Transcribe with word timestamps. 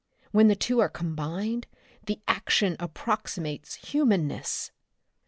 When 0.31 0.47
the 0.47 0.55
two 0.55 0.79
are 0.79 0.89
combined 0.89 1.67
the 2.07 2.21
action 2.27 2.75
approximates 2.79 3.75
humanness!" 3.91 4.71